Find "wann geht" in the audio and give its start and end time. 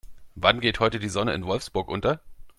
0.33-0.79